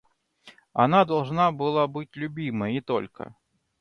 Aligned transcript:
Она 0.73 1.05
должна 1.05 1.51
была 1.51 1.85
быть 1.85 2.15
любима 2.15 2.71
и 2.71 2.81
только. 2.81 3.35